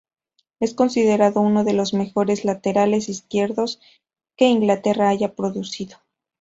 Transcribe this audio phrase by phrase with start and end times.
[0.59, 3.79] Es considerado uno de los mejores laterales izquierdos
[4.35, 5.97] que Inglaterra haya producido.